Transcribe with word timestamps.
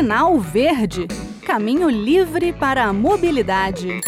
Sinal 0.00 0.40
Verde 0.40 1.06
Caminho 1.44 1.90
livre 1.90 2.54
para 2.54 2.84
a 2.86 2.92
mobilidade. 2.92 4.00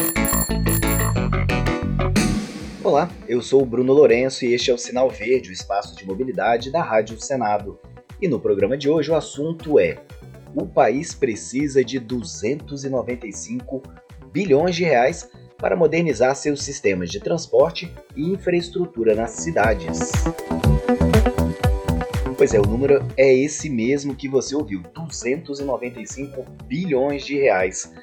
Olá, 2.83 3.07
eu 3.27 3.43
sou 3.43 3.61
o 3.61 3.65
Bruno 3.65 3.93
Lourenço 3.93 4.43
e 4.43 4.55
este 4.55 4.71
é 4.71 4.73
o 4.73 4.77
Sinal 4.79 5.07
Verde, 5.11 5.51
o 5.51 5.53
espaço 5.53 5.95
de 5.95 6.03
mobilidade 6.03 6.71
da 6.71 6.81
Rádio 6.81 7.21
Senado. 7.21 7.79
E 8.19 8.27
no 8.27 8.39
programa 8.39 8.75
de 8.75 8.89
hoje 8.89 9.11
o 9.11 9.15
assunto 9.15 9.77
é: 9.77 9.99
o 10.55 10.65
país 10.65 11.13
precisa 11.13 11.85
de 11.85 11.99
295 11.99 13.83
bilhões 14.31 14.75
de 14.75 14.83
reais 14.83 15.29
para 15.59 15.75
modernizar 15.75 16.35
seus 16.35 16.63
sistemas 16.63 17.11
de 17.11 17.19
transporte 17.19 17.93
e 18.15 18.31
infraestrutura 18.31 19.13
nas 19.13 19.29
cidades. 19.33 20.11
Pois 22.43 22.53
é, 22.53 22.59
o 22.59 22.67
número 22.67 23.01
é 23.15 23.33
esse 23.33 23.69
mesmo 23.69 24.17
que 24.17 24.27
você 24.27 24.53
ouviu, 24.53 24.83
295 24.93 26.43
bilhões 26.65 27.23
de 27.23 27.37
reais. 27.37 27.93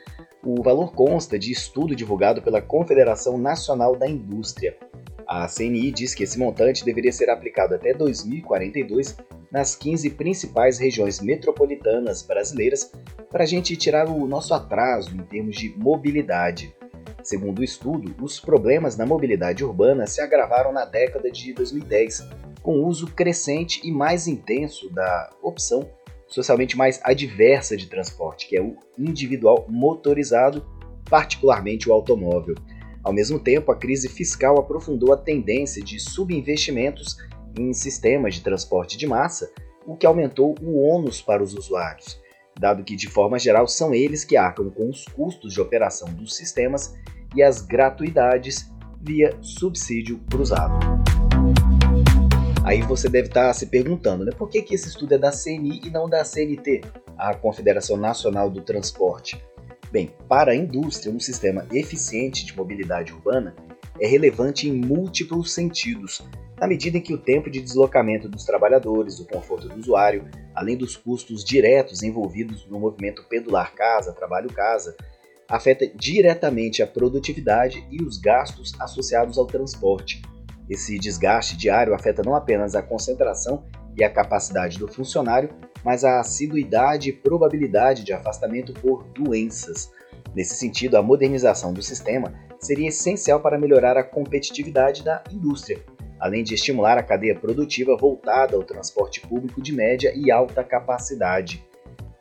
O 0.42 0.62
valor 0.62 0.94
consta 0.94 1.38
de 1.38 1.52
estudo 1.52 1.94
divulgado 1.94 2.40
pela 2.40 2.62
Confederação 2.62 3.36
Nacional 3.36 3.94
da 3.94 4.08
Indústria. 4.08 4.78
A 5.26 5.46
CNI 5.46 5.92
diz 5.92 6.14
que 6.14 6.22
esse 6.22 6.38
montante 6.38 6.86
deveria 6.86 7.12
ser 7.12 7.28
aplicado 7.28 7.74
até 7.74 7.92
2042 7.92 9.18
nas 9.52 9.76
15 9.76 10.08
principais 10.08 10.78
regiões 10.78 11.20
metropolitanas 11.20 12.22
brasileiras 12.22 12.90
para 13.30 13.44
a 13.44 13.46
gente 13.46 13.76
tirar 13.76 14.08
o 14.08 14.26
nosso 14.26 14.54
atraso 14.54 15.14
em 15.14 15.22
termos 15.22 15.54
de 15.54 15.68
mobilidade. 15.76 16.74
Segundo 17.22 17.58
o 17.58 17.64
estudo, 17.64 18.14
os 18.24 18.40
problemas 18.40 18.96
na 18.96 19.04
mobilidade 19.04 19.62
urbana 19.62 20.06
se 20.06 20.22
agravaram 20.22 20.72
na 20.72 20.86
década 20.86 21.30
de 21.30 21.52
2010, 21.52 22.26
com 22.62 22.78
o 22.78 22.86
uso 22.86 23.06
crescente 23.08 23.80
e 23.84 23.90
mais 23.90 24.26
intenso 24.26 24.90
da 24.90 25.30
opção 25.42 25.88
socialmente 26.30 26.76
mais 26.76 27.00
adversa 27.02 27.76
de 27.76 27.86
transporte, 27.86 28.48
que 28.48 28.56
é 28.56 28.62
o 28.62 28.76
individual 28.96 29.66
motorizado, 29.68 30.64
particularmente 31.08 31.88
o 31.88 31.92
automóvel. 31.92 32.54
Ao 33.02 33.12
mesmo 33.12 33.38
tempo, 33.38 33.72
a 33.72 33.76
crise 33.76 34.08
fiscal 34.08 34.58
aprofundou 34.58 35.12
a 35.12 35.16
tendência 35.16 35.82
de 35.82 35.98
subinvestimentos 35.98 37.16
em 37.58 37.72
sistemas 37.72 38.36
de 38.36 38.42
transporte 38.42 38.96
de 38.96 39.06
massa, 39.06 39.50
o 39.84 39.96
que 39.96 40.06
aumentou 40.06 40.54
o 40.62 40.78
ônus 40.80 41.20
para 41.20 41.42
os 41.42 41.52
usuários, 41.52 42.20
dado 42.58 42.84
que, 42.84 42.94
de 42.94 43.08
forma 43.08 43.38
geral, 43.38 43.66
são 43.66 43.92
eles 43.92 44.24
que 44.24 44.36
arcam 44.36 44.70
com 44.70 44.88
os 44.88 45.04
custos 45.06 45.52
de 45.52 45.60
operação 45.60 46.12
dos 46.12 46.36
sistemas 46.36 46.94
e 47.34 47.42
as 47.42 47.60
gratuidades 47.60 48.70
via 49.00 49.36
subsídio 49.40 50.20
cruzado. 50.30 50.89
Aí 52.62 52.82
você 52.82 53.08
deve 53.08 53.28
estar 53.28 53.52
se 53.54 53.66
perguntando, 53.66 54.24
né, 54.24 54.32
por 54.36 54.48
que, 54.48 54.60
que 54.60 54.74
esse 54.74 54.88
estudo 54.88 55.14
é 55.14 55.18
da 55.18 55.30
CNI 55.30 55.80
e 55.84 55.90
não 55.90 56.08
da 56.08 56.22
CNT, 56.22 56.82
a 57.16 57.34
Confederação 57.34 57.96
Nacional 57.96 58.50
do 58.50 58.60
Transporte? 58.60 59.42
Bem, 59.90 60.14
para 60.28 60.52
a 60.52 60.54
indústria, 60.54 61.12
um 61.12 61.18
sistema 61.18 61.66
eficiente 61.72 62.44
de 62.44 62.54
mobilidade 62.54 63.12
urbana 63.12 63.56
é 63.98 64.06
relevante 64.06 64.68
em 64.68 64.72
múltiplos 64.72 65.52
sentidos, 65.52 66.22
na 66.58 66.66
medida 66.66 66.98
em 66.98 67.00
que 67.00 67.14
o 67.14 67.18
tempo 67.18 67.50
de 67.50 67.62
deslocamento 67.62 68.28
dos 68.28 68.44
trabalhadores, 68.44 69.18
o 69.18 69.26
conforto 69.26 69.66
do 69.66 69.80
usuário, 69.80 70.28
além 70.54 70.76
dos 70.76 70.96
custos 70.96 71.42
diretos 71.42 72.02
envolvidos 72.02 72.66
no 72.68 72.78
movimento 72.78 73.24
pendular 73.24 73.74
casa-trabalho-casa, 73.74 74.94
afeta 75.48 75.90
diretamente 75.96 76.82
a 76.82 76.86
produtividade 76.86 77.84
e 77.90 78.02
os 78.02 78.18
gastos 78.18 78.78
associados 78.78 79.38
ao 79.38 79.46
transporte. 79.46 80.22
Esse 80.70 81.00
desgaste 81.00 81.56
diário 81.56 81.92
afeta 81.92 82.22
não 82.24 82.36
apenas 82.36 82.76
a 82.76 82.82
concentração 82.82 83.64
e 83.98 84.04
a 84.04 84.08
capacidade 84.08 84.78
do 84.78 84.86
funcionário, 84.86 85.50
mas 85.84 86.04
a 86.04 86.20
assiduidade 86.20 87.08
e 87.08 87.12
probabilidade 87.12 88.04
de 88.04 88.12
afastamento 88.12 88.72
por 88.74 89.02
doenças. 89.08 89.90
Nesse 90.32 90.54
sentido, 90.54 90.96
a 90.96 91.02
modernização 91.02 91.72
do 91.72 91.82
sistema 91.82 92.32
seria 92.60 92.88
essencial 92.88 93.40
para 93.40 93.58
melhorar 93.58 93.96
a 93.96 94.04
competitividade 94.04 95.02
da 95.02 95.24
indústria, 95.32 95.84
além 96.20 96.44
de 96.44 96.54
estimular 96.54 96.96
a 96.96 97.02
cadeia 97.02 97.34
produtiva 97.34 97.96
voltada 97.96 98.54
ao 98.54 98.62
transporte 98.62 99.20
público 99.22 99.60
de 99.60 99.72
média 99.72 100.12
e 100.14 100.30
alta 100.30 100.62
capacidade. 100.62 101.66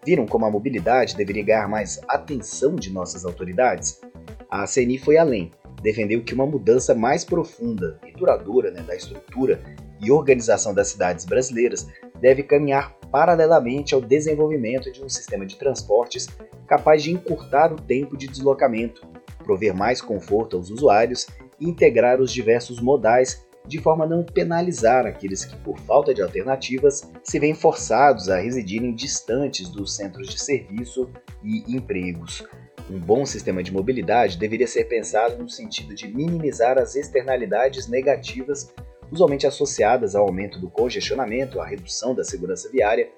Viram 0.04 0.26
como 0.26 0.46
a 0.46 0.50
mobilidade 0.50 1.16
deveria 1.16 1.44
ganhar 1.44 1.68
mais 1.68 2.02
atenção 2.08 2.76
de 2.76 2.92
nossas 2.92 3.26
autoridades? 3.26 4.02
A 4.50 4.66
CNI 4.66 4.98
foi 4.98 5.18
além 5.18 5.52
defendeu 5.82 6.22
que 6.24 6.34
uma 6.34 6.46
mudança 6.46 6.94
mais 6.94 7.24
profunda 7.24 8.00
e 8.20 8.26
duradoura 8.26 8.72
né, 8.72 8.82
da 8.82 8.96
estrutura 8.96 9.62
e 10.02 10.12
organização 10.12 10.74
das 10.74 10.90
cidades 10.90 11.26
brasileiras 11.26 11.88
deve 12.20 12.44
caminhar 12.44 12.94
paralelamente 13.12 13.94
ao 13.94 14.02
desenvolvimento 14.02 14.92
de 14.92 15.04
um 15.04 15.10
sistema 15.10 15.46
de 15.46 15.58
transportes 15.58 16.28
capaz 16.68 17.02
de 17.02 17.12
encurtar 17.12 17.74
o 17.74 17.76
tempo 17.76 18.16
de 18.16 18.28
deslocamento, 18.28 19.08
prover 19.44 19.74
mais 19.74 20.02
conforto 20.02 20.58
aos 20.58 20.70
usuários 20.70 21.28
e 21.60 21.68
integrar 21.68 22.22
os 22.22 22.32
diversos 22.32 22.80
modais 22.80 23.46
de 23.68 23.80
forma 23.80 24.06
a 24.06 24.08
não 24.08 24.24
penalizar 24.24 25.06
aqueles 25.06 25.46
que, 25.46 25.56
por 25.58 25.80
falta 25.80 26.14
de 26.14 26.22
alternativas, 26.22 27.10
se 27.24 27.40
veem 27.40 27.54
forçados 27.54 28.30
a 28.30 28.40
residirem 28.40 28.94
distantes 28.94 29.70
dos 29.70 29.96
centros 29.96 30.30
de 30.30 30.40
serviço 30.40 31.10
e 31.44 31.76
empregos. 31.76 32.44
Um 32.90 33.00
bom 33.00 33.26
sistema 33.26 33.62
de 33.62 33.72
mobilidade 33.72 34.38
deveria 34.38 34.66
ser 34.66 34.86
pensado 34.86 35.38
no 35.38 35.48
sentido 35.48 35.94
de 35.94 36.08
minimizar 36.08 36.78
as 36.80 36.96
externalidades 36.96 37.88
negativas 37.88 38.74
usualmente 39.12 39.46
associadas 39.46 40.16
ao 40.16 40.26
aumento 40.26 40.60
do 40.60 40.70
congestionamento, 40.70 41.60
à 41.60 41.66
redução 41.66 42.16
da 42.16 42.24
segurança 42.24 42.70
viária 42.70 43.10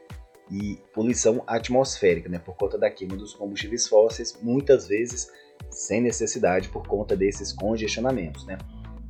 e 0.52 0.78
poluição 0.94 1.44
atmosférica, 1.48 2.28
né, 2.28 2.38
por 2.38 2.56
conta 2.56 2.78
da 2.78 2.90
queima 2.90 3.16
dos 3.16 3.34
combustíveis 3.34 3.88
fósseis, 3.88 4.38
muitas 4.42 4.88
vezes 4.88 5.32
sem 5.70 6.02
necessidade 6.02 6.68
por 6.68 6.86
conta 6.86 7.16
desses 7.16 7.54
congestionamentos, 7.54 8.46
né, 8.46 8.58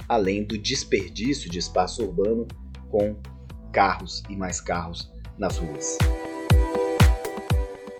além 0.07 0.43
do 0.43 0.57
desperdício 0.57 1.49
de 1.49 1.57
espaço 1.57 2.03
urbano 2.03 2.47
com 2.91 3.15
carros 3.73 4.21
e 4.29 4.35
mais 4.35 4.61
carros 4.61 5.11
nas 5.37 5.57
ruas. 5.57 5.97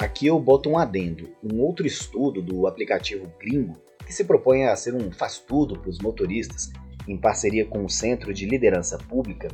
Aqui 0.02 0.26
eu 0.26 0.40
boto 0.40 0.68
um 0.68 0.80
adendo. 0.80 1.30
Um 1.44 1.62
outro 1.62 1.86
estudo 1.86 2.42
do 2.42 2.66
aplicativo 2.66 3.32
Gringo, 3.40 3.78
que 4.04 4.12
se 4.12 4.24
propõe 4.24 4.64
a 4.64 4.76
ser 4.76 4.96
um 4.96 5.12
faz-tudo 5.12 5.78
para 5.78 5.92
os 5.92 6.00
motoristas, 6.00 6.72
em 7.08 7.16
parceria 7.16 7.68
com 7.68 7.86
o 7.86 7.90
Centro 7.90 8.34
de 8.34 8.48
Liderança 8.48 8.98
Pública, 8.98 9.48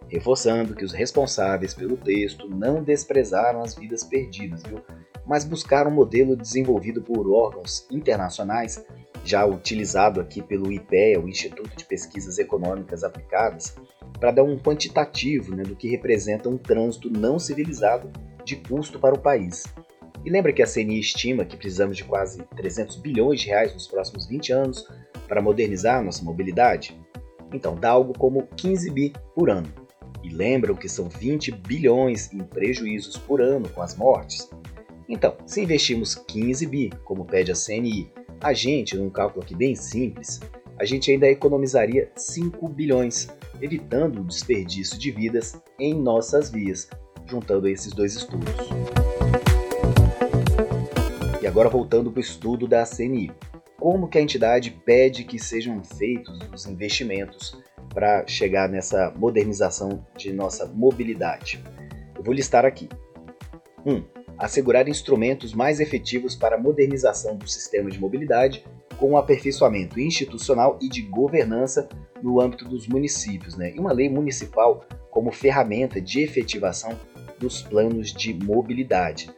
reforçando 0.09 0.75
que 0.75 0.84
os 0.84 0.93
responsáveis 0.93 1.75
pelo 1.75 1.97
texto 1.97 2.49
não 2.49 2.83
desprezaram 2.83 3.62
as 3.62 3.75
vidas 3.75 4.05
perdidas, 4.05 4.62
viu? 4.62 4.81
mas 5.27 5.45
buscaram 5.45 5.91
um 5.91 5.95
modelo 5.95 6.37
desenvolvido 6.37 7.03
por 7.03 7.29
órgãos 7.29 7.87
internacionais, 7.91 8.85
já 9.25 9.45
utilizado 9.45 10.21
aqui 10.21 10.41
pelo 10.41 10.71
IPEA, 10.71 11.21
o 11.21 11.29
Instituto 11.29 11.77
de 11.77 11.85
Pesquisas 11.85 12.39
Econômicas 12.39 13.03
Aplicadas, 13.03 13.75
para 14.21 14.31
dar 14.31 14.45
um 14.45 14.56
quantitativo 14.56 15.55
né, 15.55 15.65
do 15.65 15.75
que 15.75 15.89
representa 15.89 16.49
um 16.49 16.56
trânsito 16.56 17.11
não 17.11 17.39
civilizado 17.39 18.11
de 18.45 18.55
custo 18.56 19.01
para 19.01 19.15
o 19.15 19.19
país. 19.19 19.65
E 20.26 20.31
lembra 20.31 20.53
que 20.53 20.60
a 20.60 20.66
CNI 20.66 20.98
estima 20.98 21.44
que 21.44 21.56
precisamos 21.56 21.97
de 21.97 22.03
quase 22.03 22.42
300 22.56 22.97
bilhões 22.97 23.41
de 23.41 23.47
reais 23.47 23.72
nos 23.72 23.87
próximos 23.87 24.26
20 24.26 24.52
anos 24.52 24.88
para 25.28 25.40
modernizar 25.40 26.02
nossa 26.02 26.25
mobilidade? 26.25 27.00
Então 27.52 27.76
dá 27.76 27.90
algo 27.90 28.12
como 28.19 28.44
15 28.56 28.90
bi 28.90 29.12
por 29.37 29.49
ano. 29.49 29.73
E 30.25 30.28
lembram 30.28 30.75
que 30.75 30.88
são 30.88 31.08
20 31.08 31.52
bilhões 31.52 32.32
em 32.32 32.38
prejuízos 32.38 33.17
por 33.17 33.40
ano 33.40 33.69
com 33.69 33.81
as 33.81 33.94
mortes? 33.94 34.50
Então, 35.08 35.37
se 35.46 35.62
investirmos 35.62 36.17
15 36.17 36.67
bi, 36.67 36.90
como 37.05 37.25
pede 37.25 37.52
a 37.52 37.55
CNI, 37.55 38.11
a 38.40 38.52
gente, 38.52 38.96
num 38.96 39.08
cálculo 39.08 39.44
aqui 39.44 39.55
bem 39.55 39.76
simples, 39.76 40.40
a 40.76 40.84
gente 40.84 41.08
ainda 41.08 41.29
economizaria 41.29 42.11
5 42.17 42.69
bilhões, 42.69 43.29
evitando 43.62 44.22
o 44.22 44.25
desperdício 44.25 44.99
de 44.99 45.12
vidas 45.12 45.62
em 45.79 45.94
nossas 45.94 46.50
vias, 46.50 46.88
juntando 47.29 47.69
esses 47.69 47.93
dois 47.93 48.17
estudos. 48.17 49.06
E 51.46 51.48
agora 51.48 51.69
voltando 51.69 52.10
para 52.10 52.19
o 52.19 52.20
estudo 52.20 52.66
da 52.66 52.84
CNI. 52.84 53.31
Como 53.78 54.08
que 54.08 54.19
a 54.19 54.20
entidade 54.20 54.72
pede 54.84 55.22
que 55.22 55.38
sejam 55.38 55.81
feitos 55.84 56.40
os 56.52 56.66
investimentos 56.66 57.56
para 57.94 58.26
chegar 58.26 58.69
nessa 58.69 59.12
modernização 59.14 60.04
de 60.16 60.32
nossa 60.32 60.66
mobilidade? 60.66 61.62
Eu 62.16 62.25
vou 62.25 62.34
listar 62.34 62.64
aqui. 62.64 62.88
1. 63.84 63.94
Um, 63.94 64.04
assegurar 64.37 64.88
instrumentos 64.88 65.54
mais 65.54 65.78
efetivos 65.78 66.34
para 66.34 66.56
a 66.56 66.60
modernização 66.60 67.37
do 67.37 67.46
sistema 67.46 67.93
de 67.93 68.00
mobilidade, 68.00 68.64
com 68.98 69.12
o 69.12 69.16
aperfeiçoamento 69.16 70.00
institucional 70.00 70.76
e 70.82 70.88
de 70.88 71.02
governança 71.02 71.88
no 72.20 72.40
âmbito 72.40 72.64
dos 72.64 72.88
municípios, 72.88 73.56
né? 73.56 73.72
e 73.72 73.78
uma 73.78 73.93
lei 73.93 74.08
municipal 74.08 74.84
como 75.12 75.31
ferramenta 75.31 76.00
de 76.00 76.25
efetivação 76.25 76.98
dos 77.38 77.62
planos 77.62 78.12
de 78.12 78.34
mobilidade. 78.34 79.31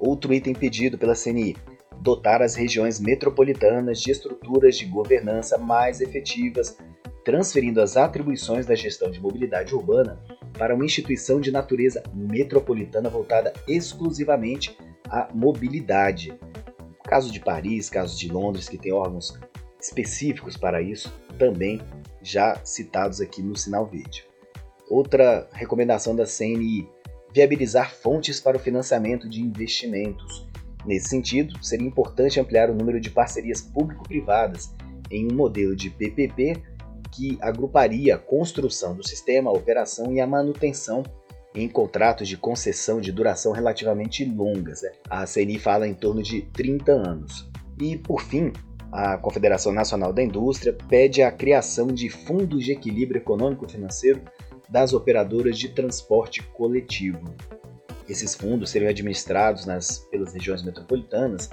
Outro 0.00 0.32
item 0.32 0.54
pedido 0.54 0.96
pela 0.96 1.14
CNI: 1.14 1.56
dotar 2.00 2.40
as 2.40 2.54
regiões 2.54 2.98
metropolitanas 2.98 4.00
de 4.00 4.10
estruturas 4.10 4.76
de 4.76 4.86
governança 4.86 5.58
mais 5.58 6.00
efetivas, 6.00 6.78
transferindo 7.22 7.82
as 7.82 7.98
atribuições 7.98 8.64
da 8.64 8.74
gestão 8.74 9.10
de 9.10 9.20
mobilidade 9.20 9.74
urbana 9.74 10.18
para 10.58 10.74
uma 10.74 10.84
instituição 10.84 11.40
de 11.40 11.50
natureza 11.50 12.02
metropolitana 12.14 13.10
voltada 13.10 13.52
exclusivamente 13.68 14.76
à 15.08 15.28
mobilidade. 15.34 16.32
Caso 17.04 17.30
de 17.30 17.40
Paris, 17.40 17.90
caso 17.90 18.18
de 18.18 18.28
Londres, 18.28 18.68
que 18.68 18.78
tem 18.78 18.92
órgãos 18.92 19.38
específicos 19.80 20.56
para 20.56 20.80
isso, 20.80 21.12
também 21.38 21.80
já 22.22 22.56
citados 22.64 23.20
aqui 23.20 23.42
no 23.42 23.56
sinal 23.56 23.86
verde. 23.86 24.24
Outra 24.88 25.48
recomendação 25.52 26.16
da 26.16 26.24
CNI: 26.24 26.88
viabilizar 27.32 27.94
fontes 27.94 28.40
para 28.40 28.56
o 28.56 28.60
financiamento 28.60 29.28
de 29.28 29.40
investimentos. 29.40 30.46
Nesse 30.84 31.08
sentido, 31.08 31.62
seria 31.62 31.86
importante 31.86 32.40
ampliar 32.40 32.70
o 32.70 32.74
número 32.74 33.00
de 33.00 33.10
parcerias 33.10 33.60
público-privadas 33.60 34.74
em 35.10 35.30
um 35.30 35.34
modelo 35.34 35.76
de 35.76 35.90
PPP 35.90 36.62
que 37.12 37.38
agruparia 37.40 38.14
a 38.14 38.18
construção 38.18 38.94
do 38.94 39.06
sistema, 39.06 39.50
a 39.50 39.54
operação 39.54 40.12
e 40.12 40.20
a 40.20 40.26
manutenção 40.26 41.02
em 41.54 41.68
contratos 41.68 42.28
de 42.28 42.36
concessão 42.36 43.00
de 43.00 43.10
duração 43.10 43.52
relativamente 43.52 44.24
longas. 44.24 44.82
Né? 44.82 44.92
A 45.08 45.26
CNI 45.26 45.58
fala 45.58 45.86
em 45.86 45.94
torno 45.94 46.22
de 46.22 46.42
30 46.42 46.92
anos. 46.92 47.50
E, 47.80 47.96
por 47.96 48.22
fim, 48.22 48.52
a 48.92 49.16
Confederação 49.18 49.72
Nacional 49.72 50.12
da 50.12 50.22
Indústria 50.22 50.76
pede 50.88 51.22
a 51.22 51.30
criação 51.30 51.88
de 51.88 52.08
fundos 52.08 52.64
de 52.64 52.72
equilíbrio 52.72 53.20
econômico-financeiro 53.20 54.22
das 54.70 54.92
operadoras 54.92 55.58
de 55.58 55.68
transporte 55.68 56.42
coletivo. 56.54 57.34
Esses 58.08 58.34
fundos 58.34 58.70
seriam 58.70 58.90
administrados 58.90 59.66
nas, 59.66 59.98
pelas 60.10 60.32
regiões 60.32 60.62
metropolitanas, 60.62 61.50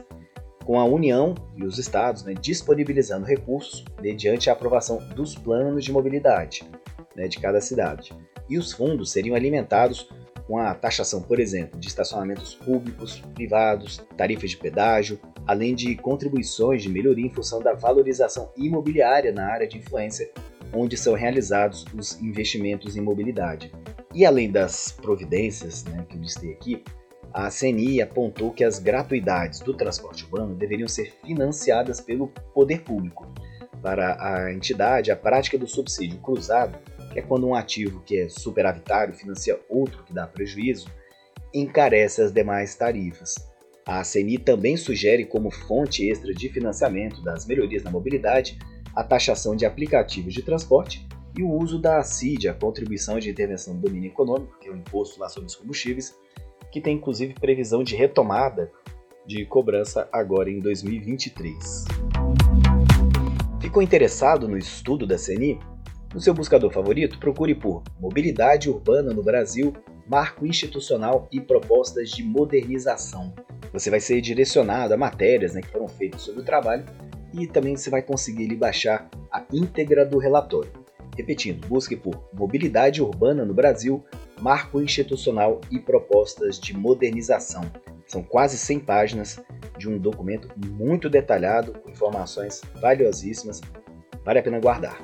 com 0.65 0.79
a 0.79 0.85
União 0.85 1.33
e 1.55 1.63
os 1.63 1.77
estados 1.77 2.23
né, 2.23 2.33
disponibilizando 2.33 3.25
recursos 3.25 3.85
mediante 4.01 4.49
a 4.49 4.53
aprovação 4.53 4.97
dos 5.15 5.33
planos 5.33 5.83
de 5.83 5.91
mobilidade 5.91 6.69
né, 7.15 7.27
de 7.27 7.39
cada 7.39 7.61
cidade 7.61 8.13
e 8.49 8.57
os 8.57 8.73
fundos 8.73 9.11
seriam 9.11 9.35
alimentados 9.35 10.09
com 10.45 10.57
a 10.57 10.73
taxação, 10.73 11.21
por 11.21 11.39
exemplo, 11.39 11.77
de 11.79 11.87
estacionamentos 11.87 12.55
públicos, 12.55 13.21
privados, 13.33 14.05
tarifas 14.15 14.51
de 14.51 14.57
pedágio, 14.57 15.19
além 15.45 15.75
de 15.75 15.95
contribuições 15.95 16.81
de 16.81 16.89
melhoria 16.89 17.25
em 17.25 17.33
função 17.33 17.61
da 17.61 17.73
valorização 17.73 18.51
imobiliária 18.55 19.31
na 19.31 19.45
área 19.45 19.67
de 19.67 19.77
influência 19.77 20.29
onde 20.73 20.97
são 20.97 21.13
realizados 21.13 21.85
os 21.97 22.19
investimentos 22.21 22.95
em 22.95 23.01
mobilidade. 23.01 23.71
E 24.13 24.25
além 24.25 24.51
das 24.51 24.91
providências 24.91 25.83
né, 25.85 26.05
que 26.09 26.15
eu 26.15 26.21
listei 26.21 26.53
aqui, 26.53 26.83
a 27.33 27.49
CNI 27.49 28.01
apontou 28.01 28.51
que 28.51 28.63
as 28.63 28.79
gratuidades 28.79 29.59
do 29.59 29.73
transporte 29.73 30.23
urbano 30.23 30.55
deveriam 30.55 30.87
ser 30.87 31.13
financiadas 31.23 32.01
pelo 32.01 32.29
poder 32.53 32.81
público. 32.81 33.31
Para 33.81 34.17
a 34.19 34.53
entidade, 34.53 35.11
a 35.11 35.15
prática 35.15 35.57
do 35.57 35.67
subsídio 35.67 36.19
cruzado 36.19 36.77
que 37.17 37.19
é 37.19 37.23
quando 37.23 37.47
um 37.47 37.55
ativo 37.55 38.01
que 38.05 38.17
é 38.19 38.29
superavitário 38.29 39.13
financia 39.13 39.59
outro 39.67 40.03
que 40.03 40.13
dá 40.13 40.27
prejuízo, 40.27 40.87
encarece 41.51 42.21
as 42.21 42.31
demais 42.31 42.75
tarifas. 42.75 43.35
A 43.85 44.03
CNI 44.03 44.37
também 44.37 44.77
sugere 44.77 45.25
como 45.25 45.49
fonte 45.49 46.07
extra 46.07 46.33
de 46.33 46.49
financiamento 46.49 47.23
das 47.23 47.47
melhorias 47.47 47.83
na 47.83 47.89
mobilidade 47.89 48.59
a 48.97 49.03
taxação 49.03 49.55
de 49.55 49.63
aplicativos 49.63 50.33
de 50.33 50.41
transporte 50.41 51.07
e 51.37 51.43
o 51.43 51.51
uso 51.51 51.79
da 51.79 52.01
CID, 52.01 52.49
a 52.49 52.53
Contribuição 52.55 53.19
de 53.19 53.29
Intervenção 53.29 53.75
do 53.75 53.81
Domínio 53.81 54.07
Econômico, 54.07 54.57
que 54.59 54.67
é 54.67 54.71
o 54.71 54.73
um 54.73 54.77
imposto 54.77 55.19
lá 55.19 55.29
sobre 55.29 55.45
os 55.45 55.55
combustíveis, 55.55 56.17
que 56.71 56.81
tem 56.81 56.95
inclusive 56.95 57.35
previsão 57.35 57.83
de 57.83 57.95
retomada 57.95 58.71
de 59.23 59.45
cobrança 59.45 60.09
agora 60.11 60.49
em 60.49 60.59
2023. 60.59 61.85
Ficou 63.61 63.83
interessado 63.83 64.47
no 64.47 64.57
estudo 64.57 65.05
da 65.05 65.15
CNI? 65.15 65.59
No 66.11 66.19
seu 66.19 66.33
buscador 66.33 66.71
favorito, 66.71 67.19
procure 67.19 67.53
por 67.53 67.83
Mobilidade 67.99 68.67
Urbana 68.67 69.13
no 69.13 69.21
Brasil, 69.21 69.73
Marco 70.07 70.43
Institucional 70.43 71.27
e 71.31 71.39
Propostas 71.39 72.09
de 72.09 72.23
Modernização. 72.23 73.31
Você 73.71 73.91
vai 73.91 73.99
ser 73.99 74.21
direcionado 74.21 74.95
a 74.95 74.97
matérias 74.97 75.53
né, 75.53 75.61
que 75.61 75.67
foram 75.67 75.87
feitas 75.87 76.23
sobre 76.23 76.41
o 76.41 76.43
trabalho 76.43 76.83
e 77.37 77.47
também 77.47 77.75
você 77.75 77.89
vai 77.89 78.01
conseguir 78.01 78.55
baixar 78.55 79.09
a 79.31 79.43
íntegra 79.53 80.05
do 80.05 80.17
relatório. 80.17 80.71
Repetindo, 81.15 81.65
busque 81.67 81.95
por 81.95 82.27
Mobilidade 82.33 83.01
Urbana 83.01 83.45
no 83.45 83.53
Brasil, 83.53 84.03
Marco 84.39 84.81
Institucional 84.81 85.61
e 85.71 85.79
Propostas 85.79 86.59
de 86.59 86.75
Modernização. 86.75 87.61
São 88.05 88.21
quase 88.23 88.57
100 88.57 88.81
páginas 88.81 89.39
de 89.77 89.87
um 89.89 89.97
documento 89.97 90.49
muito 90.57 91.09
detalhado, 91.09 91.71
com 91.73 91.89
informações 91.89 92.61
valiosíssimas. 92.79 93.61
Vale 94.23 94.39
a 94.39 94.43
pena 94.43 94.59
guardar. 94.59 94.97